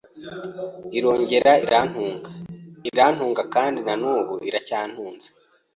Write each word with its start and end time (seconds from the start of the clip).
irongera 0.97 1.51
irantunga, 1.65 2.31
irantunga 2.89 3.41
kandi 3.53 3.79
na 3.87 3.93
n’ubu 4.01 4.33
iracyantunze 4.49 5.27